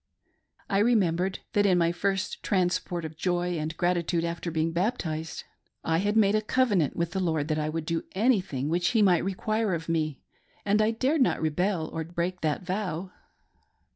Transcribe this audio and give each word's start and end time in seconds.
I 0.67 0.79
remembered 0.79 1.41
that 1.53 1.67
in 1.67 1.77
my 1.77 1.91
first 1.91 2.41
transport 2.41 3.05
of 3.05 3.15
joy 3.15 3.59
and 3.59 3.77
gratitude 3.77 4.23
after 4.23 4.49
being 4.49 4.71
baptized, 4.71 5.43
I 5.83 5.99
had 5.99 6.17
made 6.17 6.33
a 6.33 6.41
covenant 6.41 6.95
with 6.95 7.11
the 7.11 7.19
Lord 7.19 7.49
that 7.49 7.59
I 7.59 7.69
would 7.69 7.85
do 7.85 8.01
anything 8.13 8.67
which 8.67 8.87
he 8.97 9.03
might 9.03 9.23
require 9.23 9.75
of 9.75 9.87
me, 9.87 10.19
and 10.65 10.81
I 10.81 10.89
dared 10.89 11.21
not 11.21 11.39
rebel 11.39 11.87
or 11.93 12.03
break 12.03 12.41
that 12.41 12.63
vow. 12.63 13.11